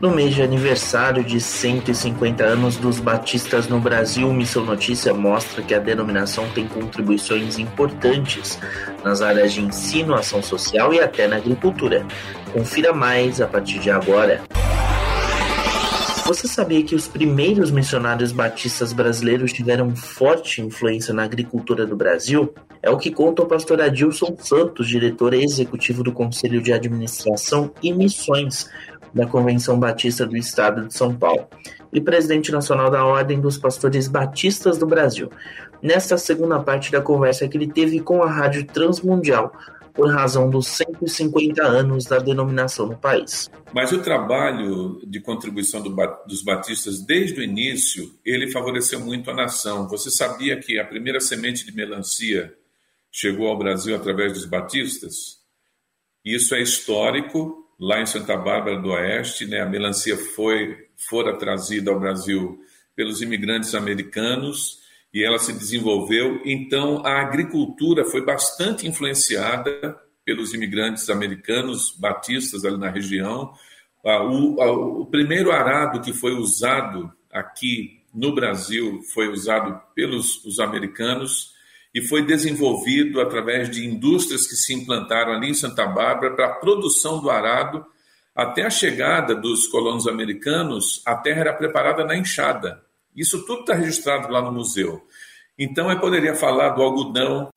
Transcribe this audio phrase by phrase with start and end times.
[0.00, 5.74] No mês de aniversário de 150 anos dos batistas no Brasil, Missão Notícia mostra que
[5.74, 8.60] a denominação tem contribuições importantes
[9.02, 12.06] nas áreas de ensino, ação social e até na agricultura.
[12.52, 14.40] Confira mais a partir de agora.
[16.26, 22.54] Você sabia que os primeiros missionários batistas brasileiros tiveram forte influência na agricultura do Brasil?
[22.80, 27.92] É o que conta o pastor Adilson Santos, diretor executivo do Conselho de Administração e
[27.92, 28.68] Missões
[29.14, 31.46] da Convenção Batista do Estado de São Paulo
[31.92, 35.30] e presidente nacional da Ordem dos Pastores Batistas do Brasil.
[35.82, 39.52] Nesta segunda parte da conversa que ele teve com a Rádio Transmundial,
[39.98, 43.50] por razão dos 150 anos da denominação no país.
[43.74, 45.92] Mas o trabalho de contribuição do,
[46.24, 49.88] dos batistas desde o início, ele favoreceu muito a nação.
[49.88, 52.54] Você sabia que a primeira semente de melancia
[53.10, 55.38] chegou ao Brasil através dos batistas?
[56.24, 57.67] Isso é histórico.
[57.78, 60.76] Lá em Santa Bárbara do Oeste, né, a melancia foi
[61.08, 62.58] fora trazida ao Brasil
[62.96, 64.78] pelos imigrantes americanos
[65.14, 66.40] e ela se desenvolveu.
[66.44, 73.52] Então, a agricultura foi bastante influenciada pelos imigrantes americanos batistas ali na região.
[74.04, 81.54] O, o primeiro arado que foi usado aqui no Brasil foi usado pelos os americanos
[81.98, 86.54] e foi desenvolvido através de indústrias que se implantaram ali em Santa Bárbara para a
[86.54, 87.84] produção do arado.
[88.36, 92.80] Até a chegada dos colonos americanos, a terra era preparada na enxada.
[93.16, 95.02] Isso tudo está registrado lá no museu.
[95.58, 97.48] Então eu poderia falar do algodão.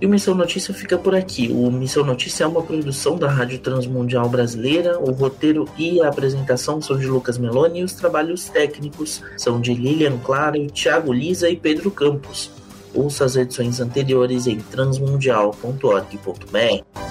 [0.00, 1.52] E o Missão Notícia fica por aqui.
[1.52, 4.98] O Missão Notícia é uma produção da Rádio Transmundial Brasileira.
[4.98, 9.74] O roteiro e a apresentação são de Lucas Meloni e os trabalhos técnicos são de
[9.74, 12.50] Lilian Claro, Thiago Lisa e Pedro Campos.
[12.94, 17.09] Ouça as edições anteriores em transmundial.org.br.